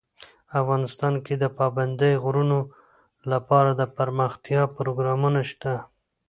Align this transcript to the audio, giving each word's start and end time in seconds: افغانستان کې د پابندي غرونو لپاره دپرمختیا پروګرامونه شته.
افغانستان 0.59 1.13
کې 1.25 1.33
د 1.37 1.45
پابندي 1.57 2.11
غرونو 2.23 2.59
لپاره 3.31 3.69
دپرمختیا 3.81 4.61
پروګرامونه 4.77 5.41
شته. 5.49 5.73